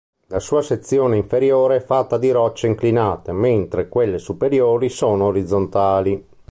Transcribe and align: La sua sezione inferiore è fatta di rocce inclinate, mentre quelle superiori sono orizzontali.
La 0.29 0.39
sua 0.39 0.63
sezione 0.63 1.15
inferiore 1.15 1.75
è 1.75 1.79
fatta 1.79 2.17
di 2.17 2.31
rocce 2.31 2.65
inclinate, 2.65 3.33
mentre 3.33 3.87
quelle 3.87 4.17
superiori 4.17 4.89
sono 4.89 5.25
orizzontali. 5.25 6.27